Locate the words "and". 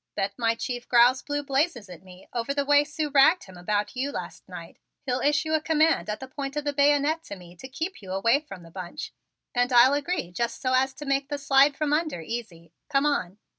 9.53-9.71